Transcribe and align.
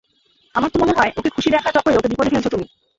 আমার 0.55 0.69
তো 0.73 0.77
মনে 0.79 0.93
হয়, 0.97 1.11
ওকে 1.17 1.29
খুশি 1.35 1.49
দেখার 1.49 1.73
চক্করে 1.75 1.97
ওকে 1.97 2.09
বিপদে 2.11 2.31
ফেলছ 2.33 2.47
তুমি। 2.47 2.65